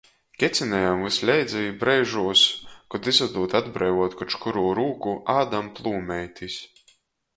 [0.43, 2.45] Kecinejam vysleidza i breižūs,
[2.95, 6.61] kod izadūd atbreivēt koč kurū rūku, ādam plūmeitis.